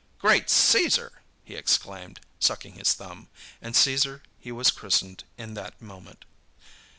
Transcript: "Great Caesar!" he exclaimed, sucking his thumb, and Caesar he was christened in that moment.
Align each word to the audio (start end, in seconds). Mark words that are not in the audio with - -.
"Great 0.17 0.49
Caesar!" 0.49 1.21
he 1.43 1.53
exclaimed, 1.53 2.21
sucking 2.39 2.73
his 2.73 2.93
thumb, 2.95 3.27
and 3.61 3.75
Caesar 3.75 4.23
he 4.39 4.51
was 4.51 4.71
christened 4.71 5.25
in 5.37 5.53
that 5.53 5.79
moment. 5.79 6.25